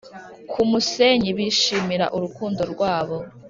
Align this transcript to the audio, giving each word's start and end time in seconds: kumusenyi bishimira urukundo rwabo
kumusenyi 0.51 1.29
bishimira 1.37 2.05
urukundo 2.15 2.61
rwabo 2.73 3.17